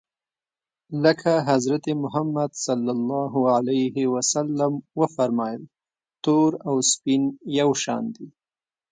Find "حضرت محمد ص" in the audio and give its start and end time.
1.49-2.65